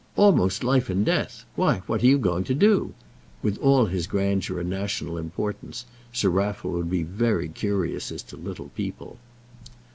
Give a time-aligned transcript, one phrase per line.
[0.15, 1.45] "Almost life and death.
[1.55, 2.95] Why, what are you going to do?"
[3.43, 8.35] With all his grandeur and national importance, Sir Raffle would be very curious as to
[8.35, 9.19] little people.